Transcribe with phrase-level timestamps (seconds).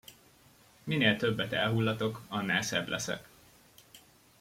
[0.83, 3.27] Minél többet elhullatok, annál szebb leszek!